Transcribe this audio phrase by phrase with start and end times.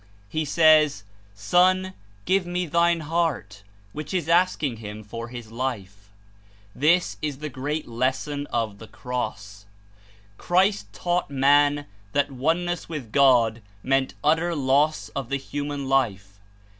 [0.29, 1.03] He says,
[1.35, 1.93] "Son,
[2.25, 3.61] give me thine heart,"
[3.93, 6.09] which Is asking him for his life.
[6.73, 9.67] This Is the great lesson of the cross.
[10.39, 16.39] Christ taught man that Oneness with God meant utter loss of the human life.